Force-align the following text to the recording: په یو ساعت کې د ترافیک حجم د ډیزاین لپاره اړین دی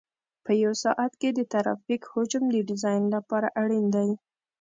په 0.45 0.51
یو 0.63 0.73
ساعت 0.83 1.11
کې 1.21 1.29
د 1.33 1.39
ترافیک 1.53 2.01
حجم 2.13 2.43
د 2.51 2.57
ډیزاین 2.69 3.03
لپاره 3.15 3.47
اړین 3.61 3.85
دی 3.95 4.09